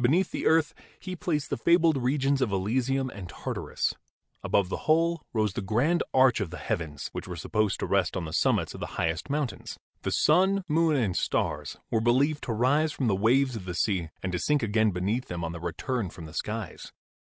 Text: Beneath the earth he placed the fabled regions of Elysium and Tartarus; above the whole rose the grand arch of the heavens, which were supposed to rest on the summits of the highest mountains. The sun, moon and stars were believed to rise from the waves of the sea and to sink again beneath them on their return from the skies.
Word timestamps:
Beneath 0.00 0.30
the 0.30 0.46
earth 0.46 0.72
he 0.98 1.14
placed 1.14 1.50
the 1.50 1.58
fabled 1.58 1.98
regions 1.98 2.40
of 2.40 2.50
Elysium 2.50 3.10
and 3.10 3.28
Tartarus; 3.28 3.92
above 4.42 4.70
the 4.70 4.84
whole 4.88 5.20
rose 5.34 5.52
the 5.52 5.60
grand 5.60 6.02
arch 6.14 6.40
of 6.40 6.48
the 6.48 6.56
heavens, 6.56 7.10
which 7.12 7.28
were 7.28 7.36
supposed 7.36 7.78
to 7.80 7.86
rest 7.86 8.16
on 8.16 8.24
the 8.24 8.32
summits 8.32 8.72
of 8.72 8.80
the 8.80 8.86
highest 8.96 9.28
mountains. 9.28 9.76
The 10.00 10.12
sun, 10.12 10.64
moon 10.66 10.96
and 10.96 11.14
stars 11.14 11.76
were 11.90 12.00
believed 12.00 12.44
to 12.44 12.54
rise 12.54 12.92
from 12.92 13.06
the 13.08 13.14
waves 13.14 13.54
of 13.54 13.66
the 13.66 13.74
sea 13.74 14.08
and 14.22 14.32
to 14.32 14.38
sink 14.38 14.62
again 14.62 14.92
beneath 14.92 15.26
them 15.26 15.44
on 15.44 15.52
their 15.52 15.60
return 15.60 16.08
from 16.08 16.24
the 16.24 16.32
skies. 16.32 16.90